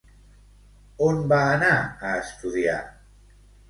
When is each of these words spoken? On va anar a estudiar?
On 1.09 1.21
va 1.33 1.43
anar 1.59 1.71
a 1.85 2.19
estudiar? 2.27 2.83